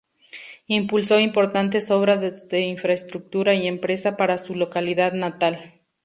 Impulsó 0.65 1.19
importantes 1.19 1.91
obras 1.91 2.49
de 2.49 2.61
infraestructura 2.61 3.53
y 3.53 3.67
empresa 3.67 4.17
para 4.17 4.39
su 4.39 4.55
localidad 4.55 5.13
natal. 5.13 5.79